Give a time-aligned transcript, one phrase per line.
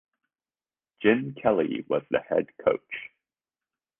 [1.03, 3.11] Jim Kelly was the head coach.